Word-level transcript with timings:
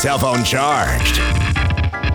cell 0.00 0.18
phone 0.18 0.42
charged. 0.42 1.18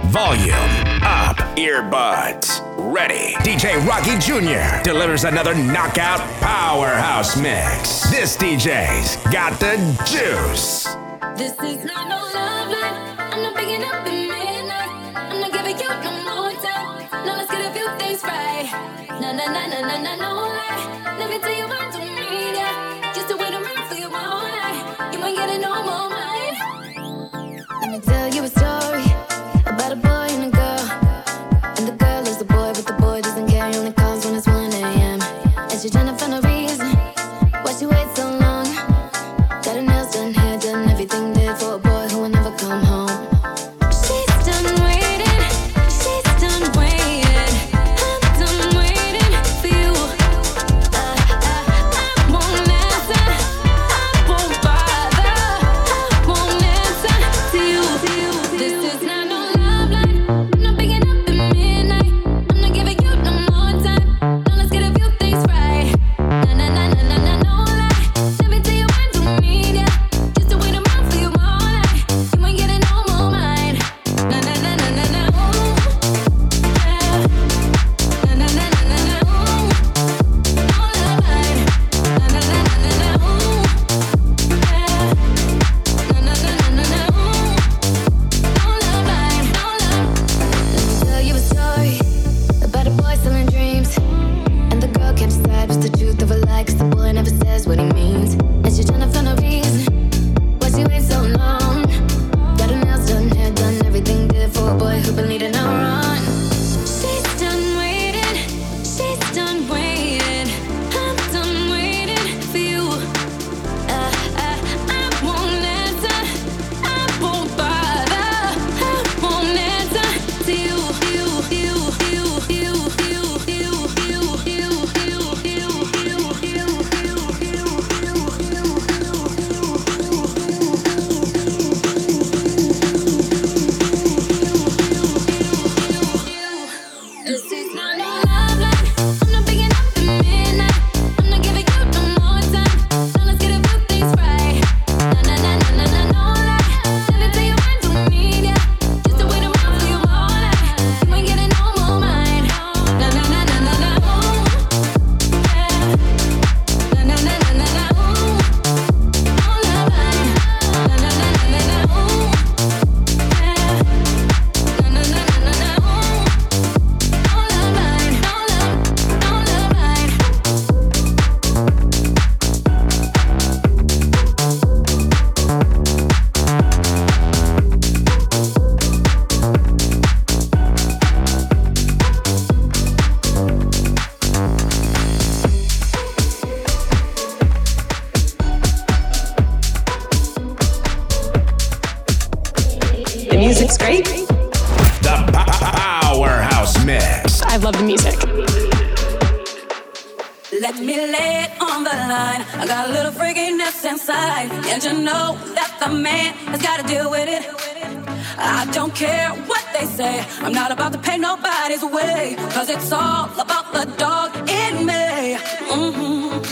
Volume 0.10 0.56
up, 1.04 1.38
earbuds 1.56 2.60
ready. 2.92 3.36
DJ 3.46 3.78
Rocky 3.86 4.18
Jr. 4.18 4.82
delivers 4.84 5.24
another 5.24 5.54
knockout 5.54 6.20
powerhouse 6.42 7.38
mix. 7.38 8.10
This 8.10 8.36
DJ's 8.38 9.18
got 9.32 9.60
the 9.60 9.78
juice. 10.04 10.86
This 11.38 11.54
is 11.62 11.86
not 11.86 12.10
no 12.10 12.18
love. 12.34 12.74
I'm 13.20 13.44
not 13.44 13.56
picking 13.56 13.84
up 13.84 14.04
in 14.08 14.30
midnight. 14.30 14.90
I'm 15.14 15.40
not 15.42 15.54
giving 15.54 15.78
you 15.78 15.88
no 15.88 16.12
more 16.26 16.54
time. 16.64 17.08
Now 17.24 17.38
let's 17.38 17.52
get 17.52 17.70
a 17.70 17.72
few 17.72 17.88
things 18.00 18.24
right. 18.24 18.68
Na 19.22 19.32
na 19.32 19.46
na 19.46 19.68
na 19.68 19.82
na 19.82 19.98
na 20.02 20.16
no 20.16 20.34
lie. 20.34 21.16
Let 21.20 21.30
me 21.30 21.38
tell 21.38 21.56
you 21.56 21.68
what. 21.68 21.85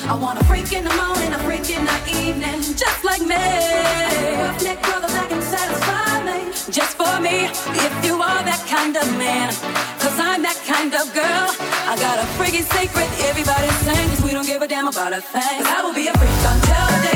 I 0.06 0.16
want 0.16 0.40
a 0.40 0.44
freak 0.44 0.74
in 0.74 0.84
the 0.84 0.94
morning, 0.96 1.31
a 1.31 1.40
freak 1.40 1.69
in 1.69 1.86
the 1.86 1.97
evening, 2.12 2.59
just 2.75 3.03
like 3.03 3.22
me. 3.22 3.40
Roughneck 4.36 4.81
brother 4.84 5.08
that 5.08 5.28
can 5.30 5.41
satisfy 5.41 6.24
me, 6.28 6.52
just 6.72 6.97
for 6.97 7.22
me. 7.24 7.47
If 7.80 7.94
you 8.06 8.19
are 8.22 8.44
that 8.44 8.64
kind 8.68 8.97
of 8.97 9.08
man, 9.18 9.47
cause 10.03 10.19
I'm 10.19 10.44
that 10.44 10.59
kind 10.68 10.94
of 10.94 11.08
girl. 11.16 11.47
I 11.88 11.96
got 11.96 12.19
a 12.19 12.28
freaking 12.36 12.68
secret, 12.75 13.08
everybody's 13.31 13.78
saying, 13.88 14.09
cause 14.09 14.24
we 14.24 14.31
don't 14.31 14.46
give 14.46 14.62
a 14.62 14.68
damn 14.68 14.90
about 14.90 15.14
a 15.14 15.22
thing. 15.22 15.64
Cause 15.64 15.72
I 15.72 15.81
will 15.84 15.96
be 15.96 16.08
a 16.08 16.14
freak 16.14 16.41
until 16.52 16.88
the 16.88 17.08
day. 17.08 17.12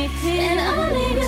me 0.00 0.08
feel. 0.08 1.19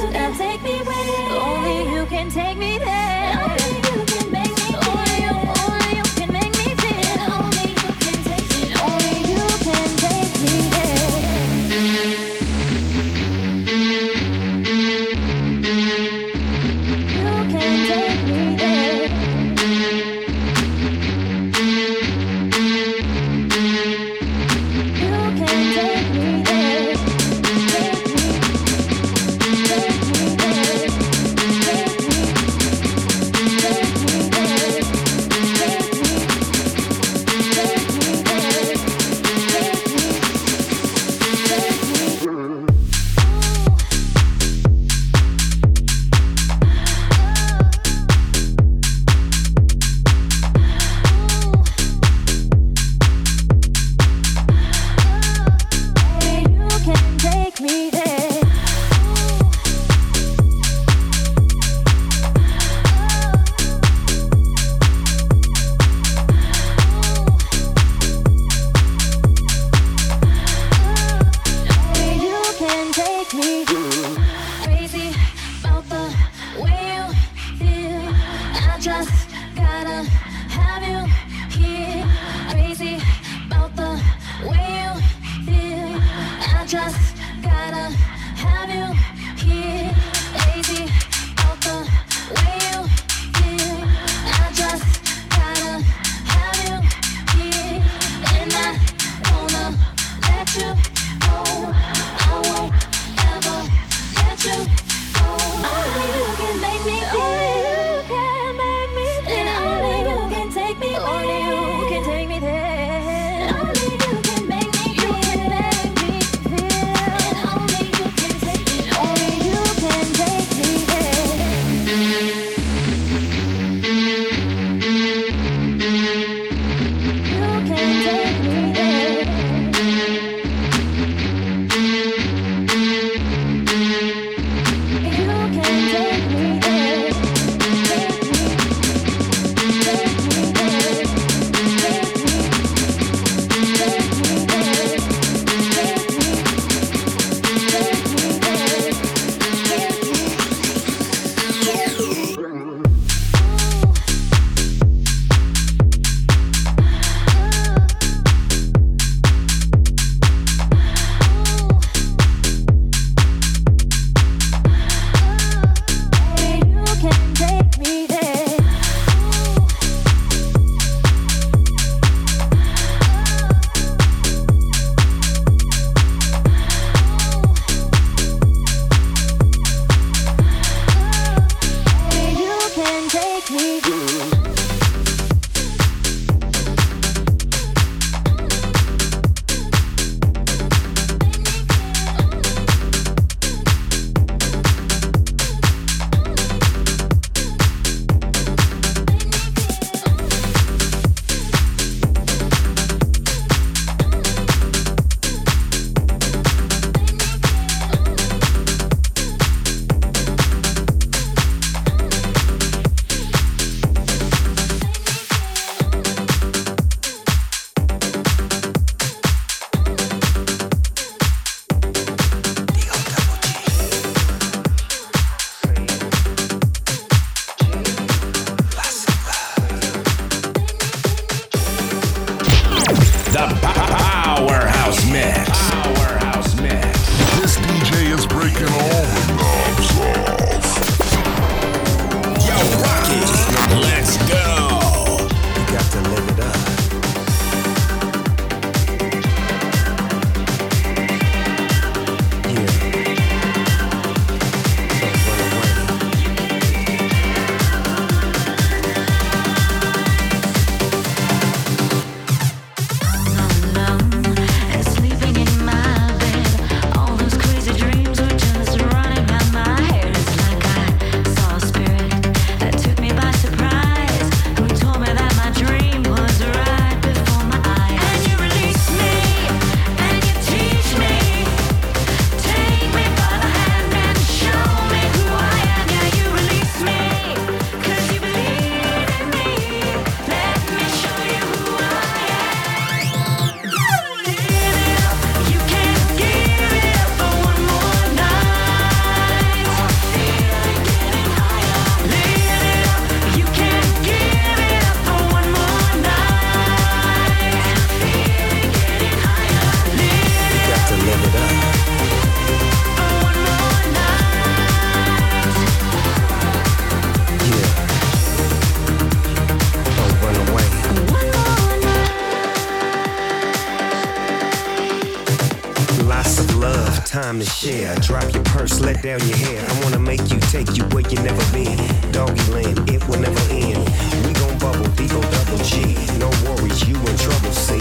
Love, 326.63 327.05
time 327.05 327.39
to 327.39 327.45
share. 327.45 327.95
Drop 327.97 328.33
your 328.33 328.45
purse, 328.45 328.81
let 328.81 329.03
down 329.03 329.21
your 329.29 329.37
hair. 329.37 329.65
I 329.69 329.83
wanna 329.83 329.99
make 329.99 330.31
you 330.31 330.39
take 330.53 330.77
you 330.77 330.85
where 330.95 331.07
you 331.09 331.19
never 331.23 331.45
been. 331.53 331.77
Doggy 332.13 332.43
land, 332.53 332.89
it 332.89 333.07
will 333.09 333.19
never 333.19 333.41
end. 333.51 333.83
We 334.27 334.33
gon' 334.33 334.59
bubble, 334.59 334.89
D-O 334.97 335.21
double 335.21 335.59
G. 335.65 335.97
No 336.19 336.31
worries, 336.47 336.87
you 336.89 336.97
in 336.97 337.17
trouble, 337.17 337.53
see. 337.53 337.79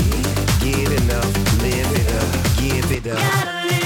Get 0.63 0.91
enough, 1.01 1.31
live 1.61 1.91
it 2.01 2.07
up, 2.19 2.31
give 2.57 2.91
it 2.91 3.07
up. 3.07 3.80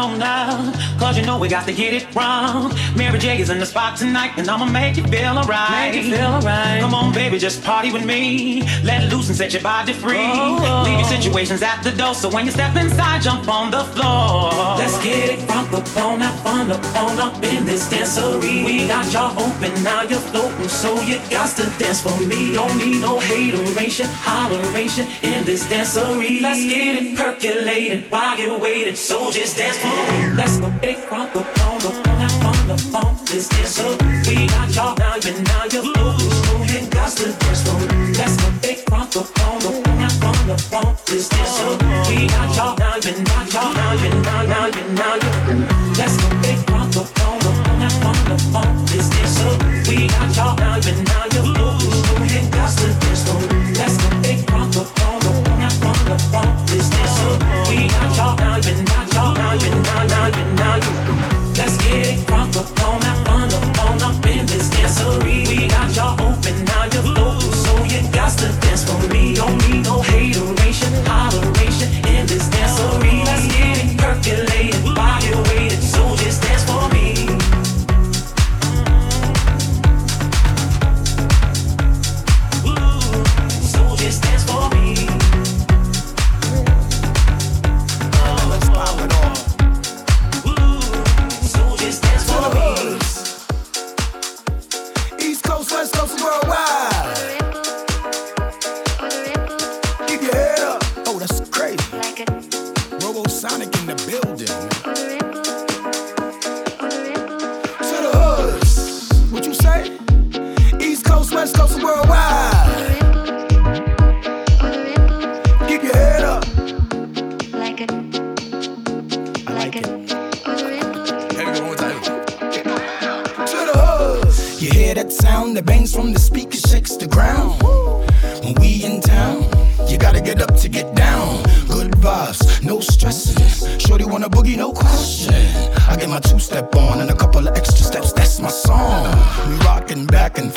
On 0.00 0.18
now. 0.18 0.72
Cause 0.98 1.16
you 1.18 1.24
know 1.24 1.38
we 1.38 1.48
got 1.48 1.66
to 1.66 1.72
get 1.72 1.92
it 1.92 2.06
wrong. 2.14 2.72
Mary 2.96 3.18
J 3.18 3.40
is 3.40 3.50
in 3.50 3.58
the 3.58 3.66
spot 3.66 3.96
tonight, 3.98 4.32
and 4.38 4.48
I'ma 4.48 4.64
make 4.64 4.96
you 4.96 5.04
feel 5.04 5.36
alright. 5.38 5.92
Make 5.92 6.04
you 6.04 6.16
feel 6.16 6.32
alright. 6.36 6.80
Come 6.80 6.94
on, 6.94 7.12
baby, 7.12 7.38
just 7.38 7.62
party 7.62 7.92
with 7.92 8.04
me. 8.04 8.62
Let 8.82 9.12
loose 9.12 9.28
and 9.28 9.36
set 9.36 9.52
your 9.52 9.62
body 9.62 9.92
free. 9.92 10.16
Oh, 10.18 10.58
oh. 10.60 10.82
Leave 10.84 11.00
your 11.00 11.08
situations 11.08 11.62
at 11.62 11.82
the 11.82 11.92
door, 11.92 12.14
so 12.14 12.30
when 12.30 12.46
you 12.46 12.52
step 12.52 12.74
inside, 12.76 13.22
jump 13.22 13.48
on 13.48 13.70
the 13.70 13.84
floor. 13.94 14.50
Let's 14.78 14.96
get 15.04 15.38
it 15.38 15.40
from 15.48 15.70
the 15.70 15.82
phone, 15.94 16.20
have 16.20 16.40
fun 16.42 16.72
up 16.72 16.79
on 16.96 17.18
up 17.18 17.42
in 17.42 17.64
this 17.64 17.88
dancery. 17.88 18.64
We 18.64 18.86
got 18.86 19.12
y'all 19.12 19.38
open, 19.38 19.82
now 19.82 20.02
you're 20.02 20.18
floating, 20.18 20.68
so 20.68 21.00
you 21.02 21.18
got 21.30 21.54
to 21.56 21.64
dance 21.78 22.02
for 22.02 22.18
me. 22.20 22.52
Don't 22.52 22.76
need 22.78 23.00
no 23.00 23.18
hateration, 23.18 24.06
holleration 24.06 25.06
in 25.22 25.44
this 25.44 25.64
dancery. 25.66 26.40
Let's 26.40 26.64
get 26.64 27.02
it 27.02 27.16
percolating 27.16 28.02
while 28.10 28.38
you're 28.38 28.58
waiting, 28.58 28.96
so 28.96 29.30
just 29.30 29.56
dance 29.56 29.78
for 29.78 29.88
me. 29.88 30.36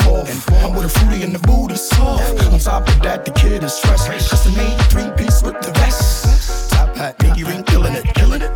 Forth. 0.04 0.30
I'm 0.64 0.76
with 0.76 0.86
a 0.86 0.90
fruity 0.90 1.24
and 1.24 1.34
the 1.34 1.40
booty 1.48 1.76
soft. 1.76 2.44
On 2.46 2.60
top 2.60 2.88
of 2.88 3.02
that, 3.02 3.26
the 3.26 3.32
kid 3.32 3.64
is 3.64 3.80
fresh. 3.80 4.06
Just 4.30 4.46
a 4.48 4.52
made 4.58 4.78
three 4.92 5.10
piece 5.18 5.42
with 5.42 5.60
the 5.62 5.72
vest. 5.80 6.72
Top 6.72 6.96
hat, 6.96 7.18
Biggie 7.20 7.46
ring, 7.48 7.64
killing 7.64 7.94
it, 7.94 8.06
killing 8.16 8.42
it. 8.42 8.52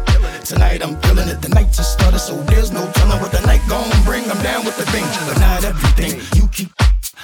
Tonight 0.45 0.81
I'm 0.83 0.95
feeling 1.01 1.27
it. 1.27 1.41
The 1.41 1.49
night 1.49 1.71
just 1.73 1.93
started, 1.93 2.19
so 2.19 2.35
there's 2.51 2.71
no 2.71 2.89
telling 2.93 3.19
what 3.21 3.31
the 3.31 3.41
night 3.45 3.61
gon' 3.67 3.89
bring. 4.05 4.23
I'm 4.31 4.41
down 4.43 4.65
with 4.65 4.77
the 4.77 4.85
thing, 4.91 5.05
but 5.27 5.39
not 5.39 5.63
everything. 5.63 6.21
You 6.35 6.47
keep, 6.49 6.69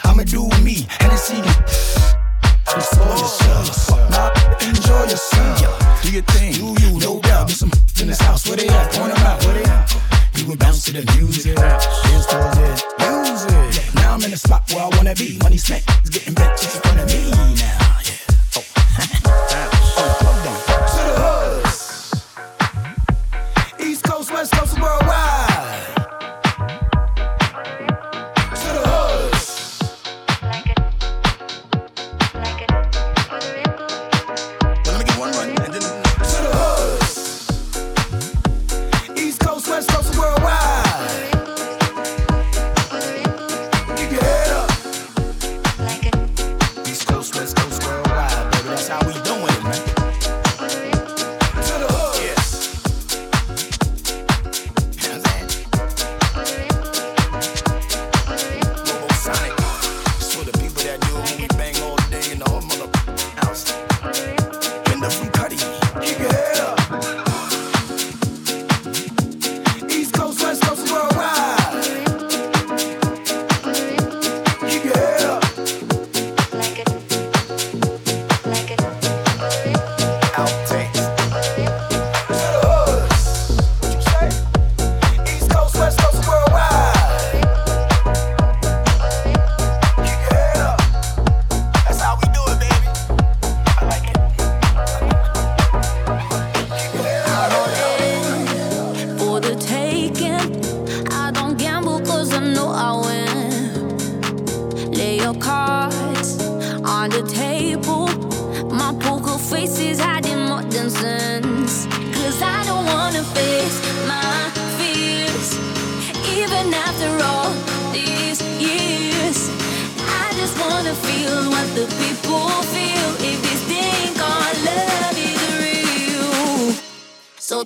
I'ma 0.04 0.24
do 0.24 0.44
with 0.44 0.64
me. 0.64 0.88
Hennessy, 1.00 1.38
enjoy 1.38 3.16
yourself. 3.24 4.10
Now 4.12 4.32
enjoy 4.60 5.04
yourself. 5.08 6.02
Do 6.04 6.12
your 6.12 6.24
thing, 6.36 6.54
do 6.54 6.76
you? 6.84 7.00
No 7.00 7.20
doubt. 7.22 7.48
There's 7.48 7.60
some 7.60 7.72
in 8.02 8.08
this 8.08 8.20
house. 8.20 8.48
Where 8.48 8.58
they 8.58 8.68
at? 8.68 8.92
Point 8.92 9.18
'em 9.18 9.26
out. 9.26 9.44
Where 9.46 9.54
they 9.54 9.64
at? 9.64 9.96
You 10.36 10.46
can 10.46 10.58
bounce 10.58 10.84
to 10.86 10.92
the 10.92 11.04
music. 11.16 11.56
Dance 11.56 12.26
towards 12.26 12.58
it. 12.58 13.13
I'm 14.14 14.22
in 14.22 14.30
the 14.30 14.38
spot 14.38 14.72
where 14.72 14.84
I 14.84 14.90
wanna 14.96 15.16
be. 15.16 15.40
Money 15.42 15.58
spent, 15.58 15.84
is 16.04 16.12
getting 16.12 16.36
bitches 16.36 16.76
in 16.76 16.82
front 16.84 17.00
of 17.00 17.08
me 17.08 17.32
now. 17.32 17.98
Yeah. 18.06 18.20
Oh. 19.96 20.33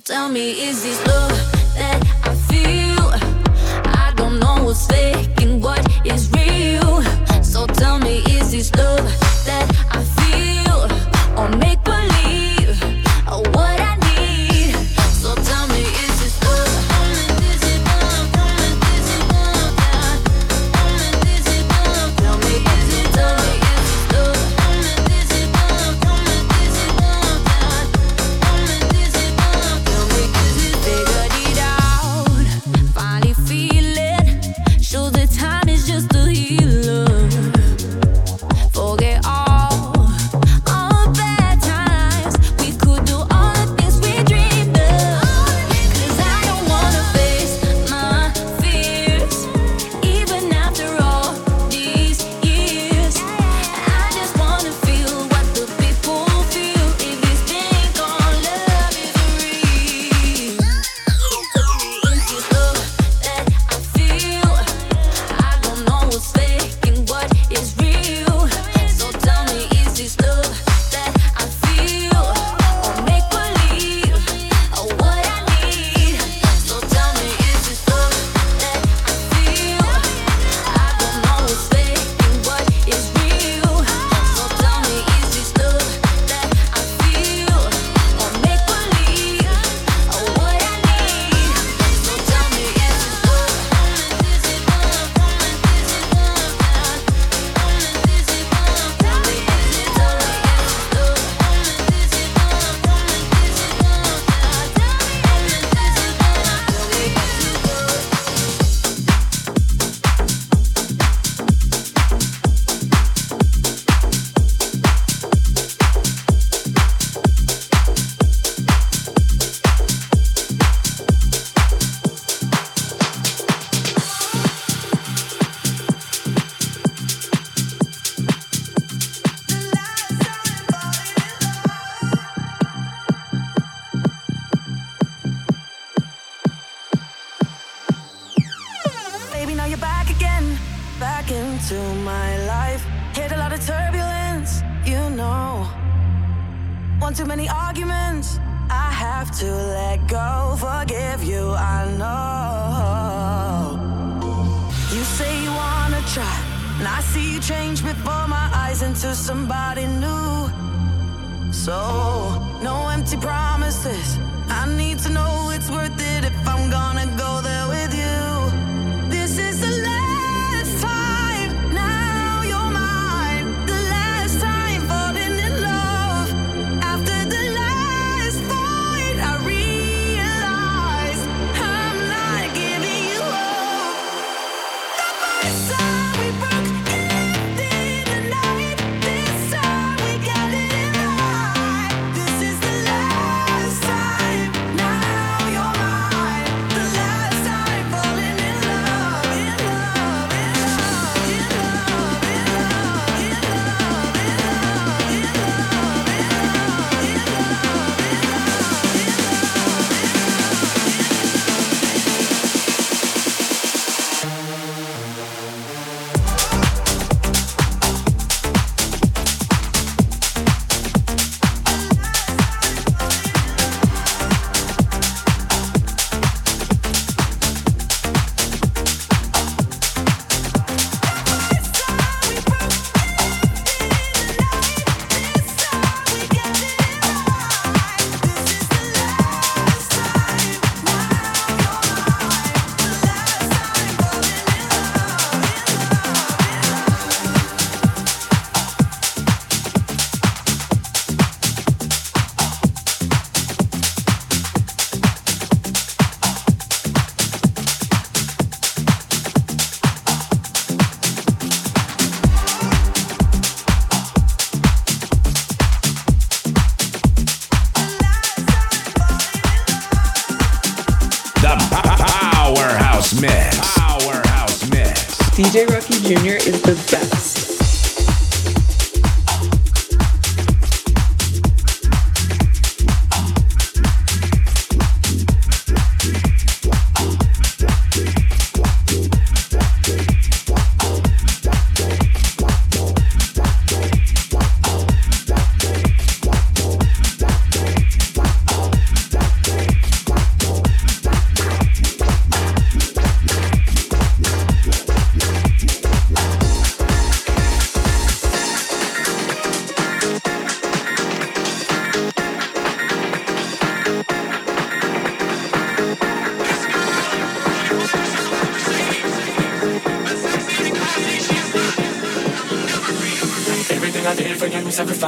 Tell 0.07 0.29
me, 0.29 0.51
is 0.51 0.83
this 0.83 1.05
love 1.05 1.31
that 1.75 2.01
I 2.23 2.33
feel? 2.47 3.11
I 3.93 4.13
don't 4.15 4.39
know 4.39 4.63
what's 4.63 4.87
fake 4.87 5.41
and 5.41 5.61
what 5.61 5.85
is 6.05 6.31
real. 6.31 7.03
So 7.43 7.67
tell 7.67 7.99
me, 7.99 8.19
is 8.19 8.51
this 8.53 8.73
love? 8.75 8.96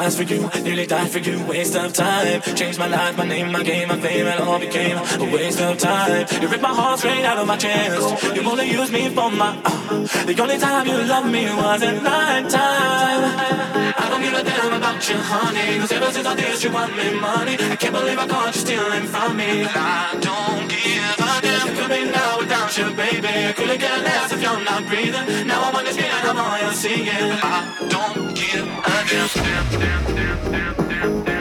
Sacrificed 0.10 0.52
for 0.52 0.58
you, 0.58 0.64
nearly 0.64 0.86
died 0.86 1.10
for 1.10 1.20
you, 1.20 1.44
waste 1.46 1.76
of 1.76 1.94
time. 1.94 2.42
Changed 2.56 2.80
my 2.80 2.88
life, 2.88 3.18
my 3.18 3.26
name, 3.26 3.52
my 3.52 3.64
game, 3.64 3.88
my 3.88 4.00
fame, 4.00 4.28
and 4.28 4.44
all 4.44 4.60
became 4.60 4.98
a 4.98 5.34
waste 5.34 5.62
of 5.62 5.78
time. 5.78 6.26
You 6.42 6.48
ripped 6.48 6.62
my 6.62 6.74
heart 6.74 7.00
straight 7.00 7.26
out 7.26 7.38
of 7.38 7.48
my 7.48 7.58
chest. 7.58 8.36
You 8.36 8.42
only 8.50 8.70
used 8.70 8.94
me 8.94 9.10
for 9.10 9.32
my. 9.32 9.60
Uh, 9.64 10.26
the 10.26 10.42
only 10.42 10.58
time 10.58 10.88
you 10.88 10.98
loved 11.04 11.32
me 11.32 11.46
was 11.46 11.84
at 11.84 12.04
night 12.04 12.50
time. 12.50 13.49
I 14.40 14.42
a 14.42 14.46
damn 14.46 14.74
about 14.74 15.10
you, 15.10 15.18
honey. 15.18 15.80
Cause 15.80 15.92
ever 15.92 16.12
since 16.14 16.26
I 16.26 16.34
did, 16.34 16.64
you 16.64 16.72
want 16.72 16.96
me 16.96 17.20
money. 17.20 17.58
I 17.60 17.76
can't 17.76 17.94
believe 17.94 18.18
I 18.18 18.26
caught 18.26 18.56
you 18.56 18.62
stealing 18.62 19.04
from 19.04 19.36
me. 19.36 19.66
I 19.68 20.16
don't 20.22 20.70
give 20.70 21.20
a 21.20 21.42
damn. 21.42 21.68
You 21.68 21.74
could 21.76 21.90
be 21.90 22.10
now 22.10 22.40
without 22.40 22.78
you, 22.78 22.86
baby. 22.96 23.28
I 23.28 23.52
couldn't 23.52 23.80
get 23.80 24.02
less 24.02 24.32
if 24.32 24.42
you're 24.42 24.64
not 24.64 24.88
breathing. 24.88 25.46
Now 25.46 25.64
I'm 25.64 25.76
on 25.76 25.84
the 25.84 25.92
screen 25.92 26.12
and 26.12 26.28
I'm 26.30 26.38
all 26.38 26.58
you're 26.58 26.72
seeing. 26.72 27.10
I 27.10 27.88
don't 27.90 28.34
give 28.34 28.64
a 28.64 29.04
damn. 31.26 31.39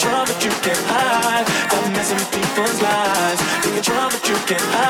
The 0.00 0.06
drama 0.06 0.24
drum, 0.24 0.42
you 0.42 0.50
can't 0.62 0.86
hide. 0.86 1.46
Got 1.70 1.92
messing 1.92 2.16
with 2.16 2.32
people's 2.32 2.80
lives. 2.80 3.42
Big 3.62 3.76
a 3.76 3.82
drum, 3.82 4.08
but 4.10 4.26
you 4.26 4.34
can't 4.46 4.62
hide. 4.72 4.89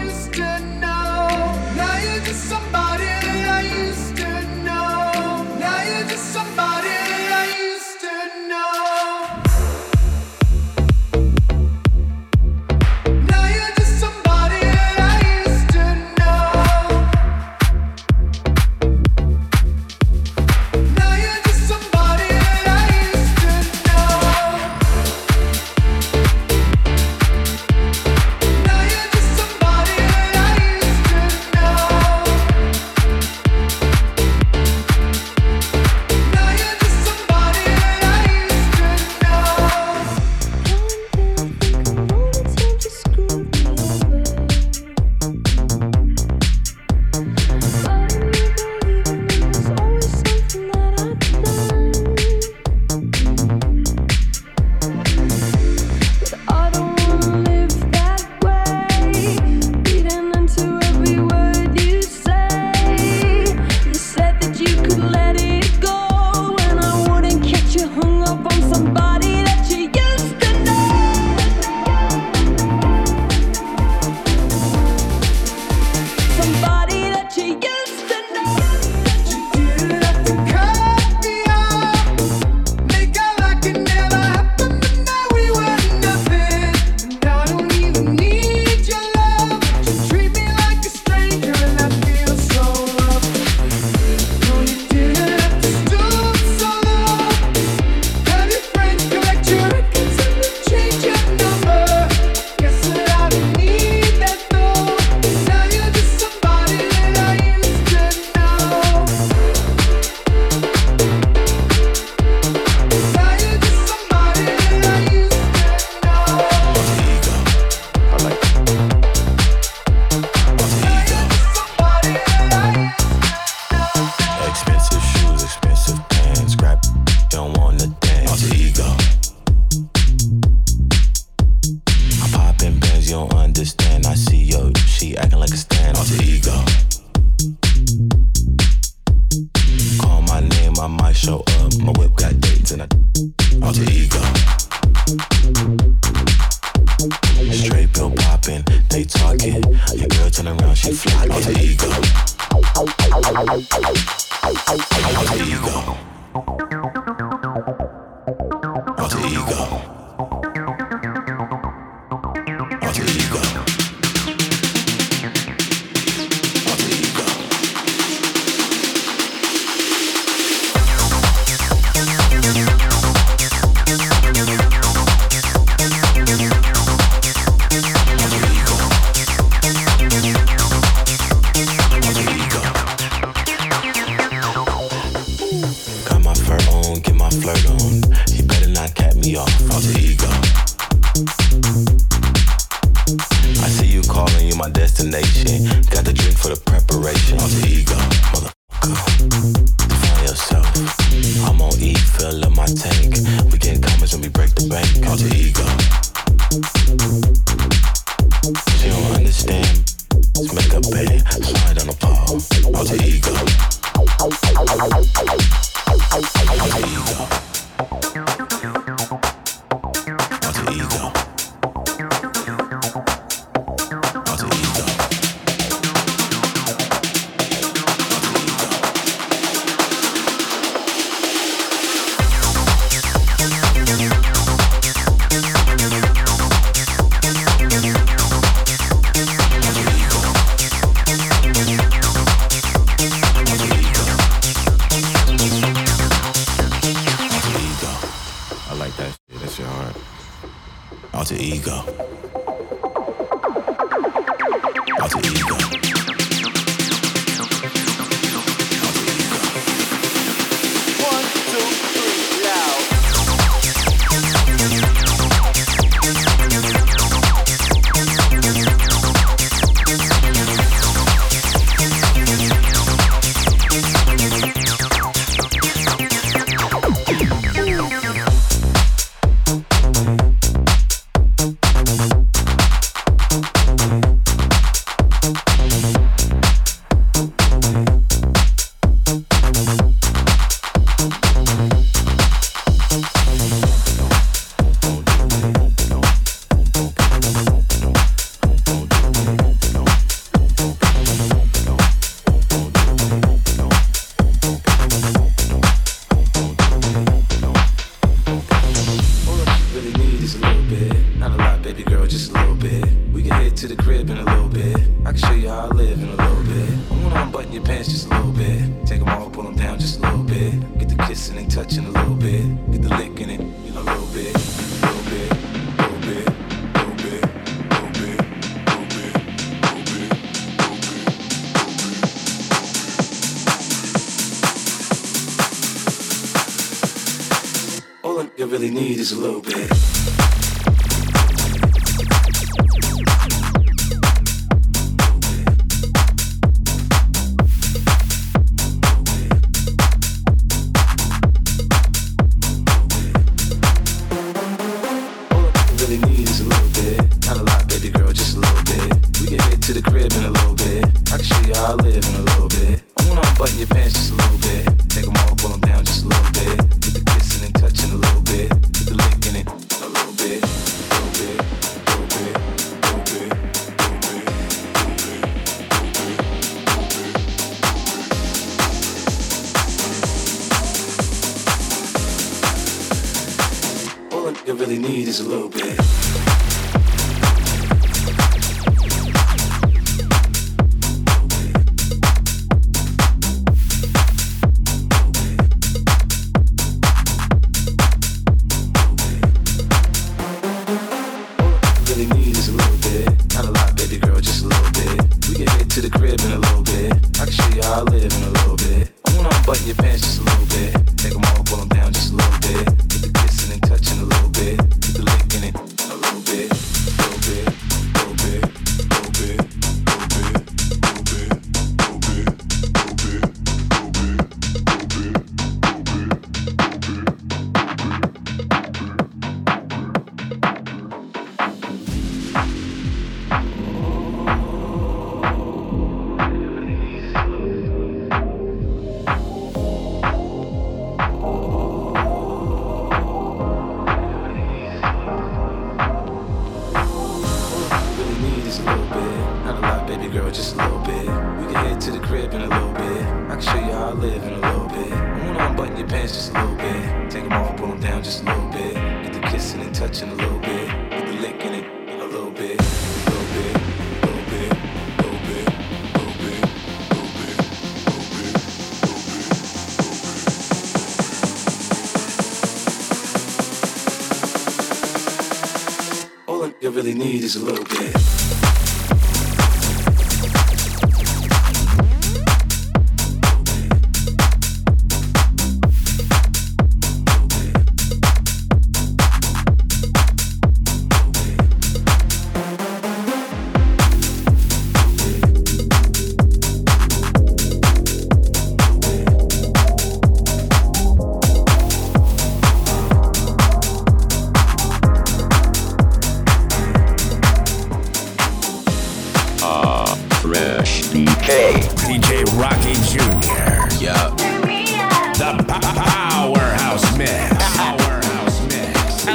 somebody 6.21 7.10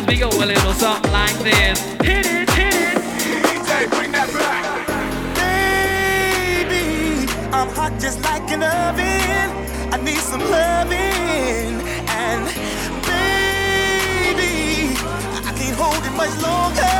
we 0.06 0.16
go 0.18 0.28
a 0.28 0.46
little 0.46 0.72
something 0.72 1.12
like 1.12 1.36
this. 1.38 1.80
Hit 2.02 2.26
it, 2.26 2.50
hit 2.50 2.74
it. 2.74 2.98
DJ, 3.44 3.88
bring 3.90 4.12
that 4.12 4.28
back. 4.32 4.86
Baby, 5.34 7.26
I'm 7.52 7.68
hot 7.68 7.98
just 7.98 8.22
like 8.22 8.50
an 8.50 8.62
oven. 8.62 9.50
I 9.92 9.96
need 10.02 10.18
some 10.18 10.40
loving. 10.40 11.80
And 12.22 12.46
baby, 13.10 14.94
I 15.48 15.52
can't 15.58 15.76
hold 15.76 16.04
it 16.04 16.14
much 16.14 16.34
longer. 16.42 16.96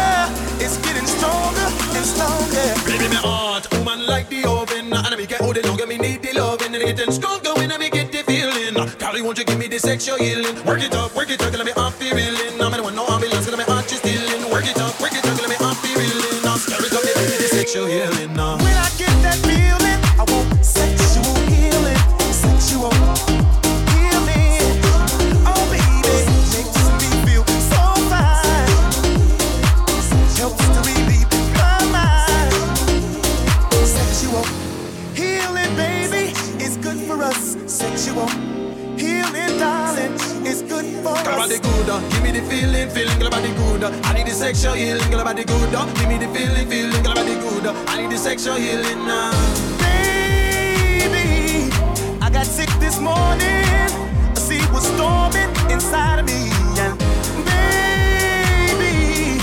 It's 0.64 0.76
getting 0.78 1.06
stronger 1.06 1.68
and 1.96 2.04
stronger. 2.04 2.74
Baby, 2.86 3.08
my 3.08 3.20
heart, 3.22 3.70
woman 3.72 4.06
like 4.06 4.28
the 4.28 4.44
oven. 4.48 4.92
And 4.92 5.16
me 5.16 5.26
get 5.26 5.40
hold 5.40 5.56
it 5.56 5.66
longer, 5.66 5.86
me 5.86 5.98
need 5.98 6.22
the 6.22 6.32
loving. 6.38 6.74
And 6.74 6.82
it's 6.82 7.16
stronger 7.16 7.54
when 7.54 7.70
I 7.70 7.78
make 7.78 7.94
it 7.94 8.10
the 8.10 8.22
feeling. 8.24 8.74
Carly, 8.98 9.22
won't 9.22 9.38
you 9.38 9.44
give 9.44 9.58
me 9.58 9.68
the 9.68 9.78
sexual 9.78 10.18
healing? 10.18 10.56
Work 10.64 10.82
it 10.82 10.94
up, 10.94 11.14
work 11.14 11.30
it 11.30 11.40
up, 11.42 11.52
let 11.52 11.64
me 11.64 11.72
off 11.72 11.98
the 11.98 12.10
reeling. 12.14 12.65
you're 17.74 17.88
healing 17.88 18.38
on. 18.38 18.75
good. 43.78 43.92
I 44.04 44.12
need 44.14 44.26
the 44.26 44.32
sexual 44.32 44.74
healing, 44.74 45.10
girl, 45.10 45.20
about 45.20 45.36
the 45.36 45.44
good. 45.44 45.70
Give 45.96 46.08
me 46.08 46.18
the 46.18 46.28
feeling, 46.28 46.68
feeling, 46.68 47.02
girl, 47.02 47.12
about 47.12 47.26
the 47.26 47.34
good. 47.34 47.66
I 47.88 48.00
need 48.00 48.10
the 48.10 48.18
sexual 48.18 48.56
healing 48.56 49.04
now. 49.06 49.32
Baby, 49.78 51.70
I 52.20 52.30
got 52.30 52.46
sick 52.46 52.70
this 52.80 52.98
morning. 53.00 53.64
I 54.34 54.34
see 54.34 54.60
what's 54.72 54.86
storming 54.86 55.50
inside 55.70 56.18
of 56.20 56.26
me. 56.26 56.50
And 56.84 56.98
baby, 57.48 59.40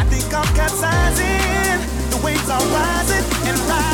I 0.00 0.04
think 0.10 0.32
I'm 0.32 0.48
capsizing. 0.54 1.80
The 2.10 2.18
waves 2.24 2.48
are 2.50 2.60
rising 2.60 3.24
and 3.48 3.58
rising. 3.68 3.93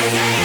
Hey, 0.00 0.39